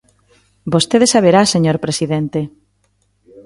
Vostede 0.73 1.07
saberá, 1.13 1.41
señor 1.53 1.77
presidente. 1.85 2.39